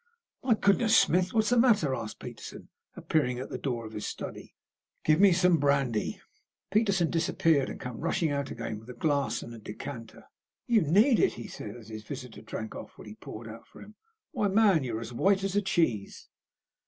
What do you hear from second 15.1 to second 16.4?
white as a cheese."